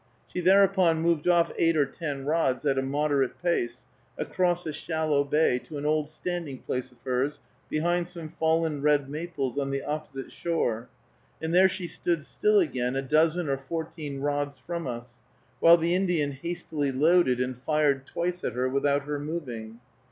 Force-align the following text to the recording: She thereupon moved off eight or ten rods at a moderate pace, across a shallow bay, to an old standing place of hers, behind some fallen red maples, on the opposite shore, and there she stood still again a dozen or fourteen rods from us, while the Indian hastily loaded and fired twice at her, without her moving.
She 0.27 0.41
thereupon 0.41 0.99
moved 0.99 1.27
off 1.27 1.51
eight 1.59 1.77
or 1.77 1.85
ten 1.85 2.25
rods 2.25 2.65
at 2.65 2.79
a 2.79 2.81
moderate 2.81 3.39
pace, 3.39 3.85
across 4.17 4.65
a 4.65 4.73
shallow 4.73 5.23
bay, 5.23 5.59
to 5.65 5.77
an 5.77 5.85
old 5.85 6.09
standing 6.09 6.57
place 6.57 6.91
of 6.91 6.97
hers, 7.05 7.39
behind 7.69 8.07
some 8.07 8.27
fallen 8.27 8.81
red 8.81 9.07
maples, 9.11 9.59
on 9.59 9.69
the 9.69 9.83
opposite 9.83 10.31
shore, 10.31 10.89
and 11.39 11.53
there 11.53 11.69
she 11.69 11.85
stood 11.85 12.25
still 12.25 12.57
again 12.59 12.95
a 12.95 13.03
dozen 13.03 13.47
or 13.47 13.57
fourteen 13.59 14.21
rods 14.21 14.57
from 14.57 14.87
us, 14.87 15.19
while 15.59 15.77
the 15.77 15.93
Indian 15.93 16.31
hastily 16.31 16.91
loaded 16.91 17.39
and 17.39 17.59
fired 17.59 18.07
twice 18.07 18.43
at 18.43 18.53
her, 18.53 18.67
without 18.67 19.03
her 19.03 19.19
moving. 19.19 19.79